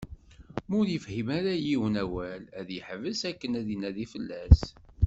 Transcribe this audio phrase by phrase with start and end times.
[0.67, 4.61] Ma ur yefhim ara yiwen awal ad yeḥbes akken ad inadi fell-as.